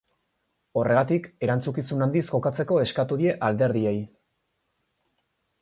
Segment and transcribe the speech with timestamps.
[0.79, 3.97] Horregatik, erantzukizun handiz jokatzeko eskatu die alderdiei.